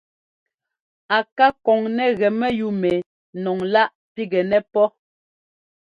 A 1.15 1.17
ká 1.37 1.47
kɔŋ 1.63 1.79
nɛ 1.95 2.05
gɛ 2.19 2.27
mɛyúu 2.39 2.71
mɛ 2.81 2.91
nɔŋláꞌ 3.43 3.93
pigɛnɛ 4.13 4.57
pɔ́. 4.73 4.87